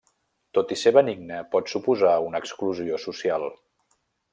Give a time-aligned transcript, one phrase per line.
[0.57, 3.51] Tot i ser benigne, pot suposar una exclusió social.